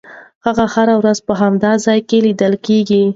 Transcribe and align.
هغه 0.45 0.65
هره 0.73 0.95
ورځ 1.01 1.17
په 1.27 1.33
همدې 1.41 1.73
ځای 1.85 1.99
کې 2.09 2.17
لیدل 2.25 2.53
کېږي. 2.65 3.03